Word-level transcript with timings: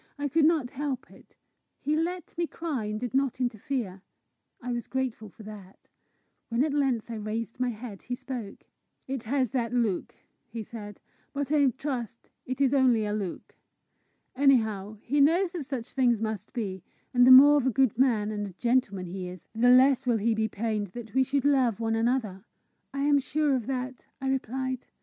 I 0.17 0.29
could 0.29 0.45
not 0.45 0.71
help 0.71 1.11
it. 1.11 1.35
He 1.79 1.95
let 1.95 2.35
me 2.35 2.47
cry, 2.47 2.85
and 2.85 2.99
did 2.99 3.13
not 3.13 3.39
interfere. 3.39 4.01
I 4.59 4.71
was 4.71 4.87
grateful 4.87 5.29
for 5.29 5.43
that. 5.43 5.89
When 6.49 6.63
at 6.63 6.73
length 6.73 7.11
I 7.11 7.17
raised 7.17 7.59
my 7.59 7.69
head, 7.69 8.01
he 8.01 8.15
spoke. 8.15 8.63
"It 9.07 9.21
has 9.25 9.51
that 9.51 9.71
look," 9.75 10.15
he 10.47 10.63
said; 10.63 10.99
"but 11.33 11.51
I 11.51 11.67
trust 11.69 12.31
it 12.47 12.59
is 12.61 12.73
only 12.73 13.05
a 13.05 13.13
look. 13.13 13.53
Anyhow, 14.35 14.97
he 15.03 15.21
knows 15.21 15.51
that 15.51 15.65
such 15.67 15.93
things 15.93 16.19
must 16.19 16.51
be; 16.51 16.81
and 17.13 17.27
the 17.27 17.31
more 17.31 17.57
of 17.57 17.67
a 17.67 17.69
good 17.69 17.95
man 17.99 18.31
and 18.31 18.47
a 18.47 18.53
gentleman 18.53 19.05
he 19.05 19.27
is, 19.27 19.49
the 19.53 19.69
less 19.69 20.07
will 20.07 20.17
he 20.17 20.33
be 20.33 20.47
pained 20.47 20.87
that 20.97 21.13
we 21.13 21.23
should 21.23 21.45
love 21.45 21.79
one 21.79 21.93
another!" 21.93 22.43
"I 22.91 23.01
am 23.03 23.19
sure 23.19 23.55
of 23.55 23.67
that," 23.67 24.07
I 24.19 24.29
replied. 24.29 24.87